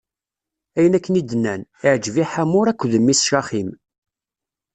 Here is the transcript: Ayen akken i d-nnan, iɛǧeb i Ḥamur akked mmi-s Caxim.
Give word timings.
Ayen 0.77 0.97
akken 0.97 1.19
i 1.19 1.21
d-nnan, 1.23 1.61
iɛǧeb 1.85 2.15
i 2.23 2.25
Ḥamur 2.31 2.67
akked 2.67 2.93
mmi-s 3.01 3.23
Caxim. 3.31 3.69